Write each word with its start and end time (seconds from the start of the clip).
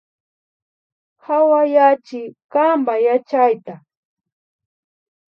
Hawayachi 1.25 2.21
kanpa 2.51 2.93
yachayta 3.05 3.73